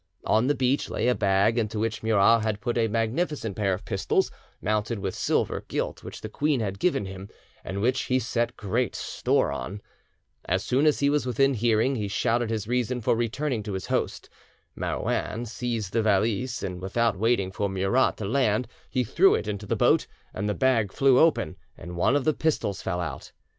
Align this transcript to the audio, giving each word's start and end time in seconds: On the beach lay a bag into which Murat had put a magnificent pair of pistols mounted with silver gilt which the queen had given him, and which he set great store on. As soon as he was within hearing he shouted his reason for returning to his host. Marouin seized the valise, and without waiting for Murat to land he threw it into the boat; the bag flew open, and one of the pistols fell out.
On 0.25 0.47
the 0.47 0.55
beach 0.55 0.89
lay 0.89 1.07
a 1.07 1.13
bag 1.13 1.59
into 1.59 1.77
which 1.77 2.01
Murat 2.01 2.41
had 2.41 2.59
put 2.59 2.75
a 2.75 2.87
magnificent 2.87 3.55
pair 3.55 3.71
of 3.71 3.85
pistols 3.85 4.31
mounted 4.59 4.97
with 4.97 5.13
silver 5.13 5.63
gilt 5.67 6.03
which 6.03 6.21
the 6.21 6.27
queen 6.27 6.59
had 6.59 6.79
given 6.79 7.05
him, 7.05 7.29
and 7.63 7.81
which 7.83 8.01
he 8.05 8.17
set 8.17 8.57
great 8.57 8.95
store 8.95 9.51
on. 9.51 9.79
As 10.45 10.63
soon 10.63 10.87
as 10.87 11.01
he 11.01 11.09
was 11.11 11.27
within 11.27 11.53
hearing 11.53 11.97
he 11.97 12.07
shouted 12.07 12.49
his 12.49 12.67
reason 12.67 12.99
for 12.99 13.15
returning 13.15 13.61
to 13.61 13.73
his 13.73 13.85
host. 13.85 14.27
Marouin 14.75 15.45
seized 15.45 15.93
the 15.93 16.01
valise, 16.01 16.63
and 16.63 16.81
without 16.81 17.15
waiting 17.19 17.51
for 17.51 17.69
Murat 17.69 18.17
to 18.17 18.25
land 18.25 18.67
he 18.89 19.03
threw 19.03 19.35
it 19.35 19.47
into 19.47 19.67
the 19.67 19.75
boat; 19.75 20.07
the 20.33 20.55
bag 20.55 20.91
flew 20.91 21.19
open, 21.19 21.57
and 21.77 21.95
one 21.95 22.15
of 22.15 22.23
the 22.23 22.33
pistols 22.33 22.81
fell 22.81 23.01
out. 23.01 23.33